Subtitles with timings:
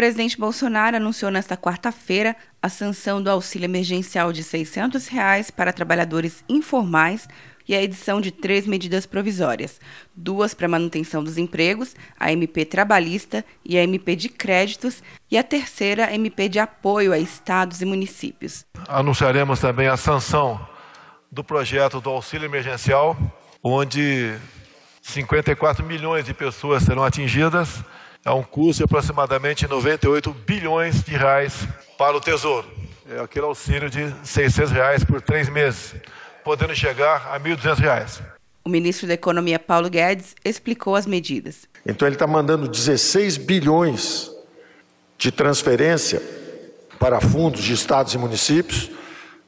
[0.00, 6.42] presidente Bolsonaro anunciou nesta quarta-feira a sanção do auxílio emergencial de 600 reais para trabalhadores
[6.48, 7.28] informais
[7.68, 9.78] e a edição de três medidas provisórias:
[10.16, 15.42] duas para manutenção dos empregos, a MP trabalhista e a MP de créditos, e a
[15.42, 18.64] terceira, a MP de apoio a estados e municípios.
[18.88, 20.66] Anunciaremos também a sanção
[21.30, 23.18] do projeto do auxílio emergencial,
[23.62, 24.34] onde
[25.02, 27.84] 54 milhões de pessoas serão atingidas.
[28.24, 31.66] É um custo de aproximadamente 98 bilhões de reais
[31.96, 32.68] para o Tesouro.
[33.08, 35.94] É aquele auxílio de 600 reais por três meses
[36.44, 38.22] podendo chegar a R$ 1.200.
[38.64, 41.66] O ministro da Economia, Paulo Guedes, explicou as medidas.
[41.86, 44.30] Então, ele está mandando 16 bilhões
[45.16, 46.22] de transferência
[46.98, 48.90] para fundos de estados e municípios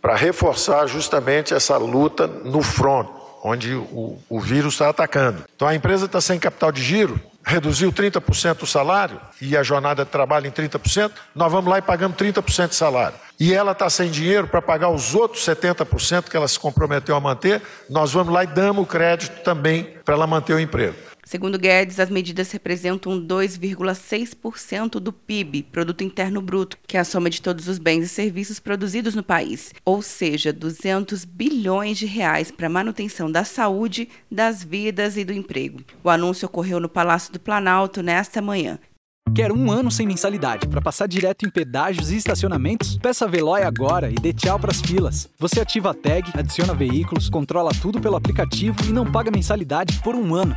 [0.00, 3.08] para reforçar justamente essa luta no front,
[3.42, 5.44] onde o, o vírus está atacando.
[5.54, 7.20] Então, a empresa está sem capital de giro,
[7.50, 11.82] reduziu 30% o salário e a jornada de trabalho em 30%, nós vamos lá e
[11.82, 13.16] pagamos 30% de salário.
[13.40, 17.20] E ela está sem dinheiro para pagar os outros 70% que ela se comprometeu a
[17.20, 21.09] manter, nós vamos lá e damos o crédito também para ela manter o emprego.
[21.24, 27.30] Segundo Guedes, as medidas representam 2,6% do PIB, Produto Interno Bruto, que é a soma
[27.30, 32.50] de todos os bens e serviços produzidos no país, ou seja, 200 bilhões de reais
[32.50, 35.80] para manutenção da saúde, das vidas e do emprego.
[36.02, 38.78] O anúncio ocorreu no Palácio do Planalto nesta manhã.
[39.34, 42.98] Quer um ano sem mensalidade para passar direto em pedágios e estacionamentos?
[42.98, 45.28] Peça a Veloy agora e dê tchau para as filas.
[45.38, 50.16] Você ativa a tag, adiciona veículos, controla tudo pelo aplicativo e não paga mensalidade por
[50.16, 50.56] um ano.